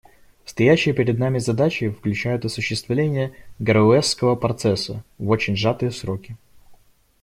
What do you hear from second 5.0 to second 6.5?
в очень сжатые сроки.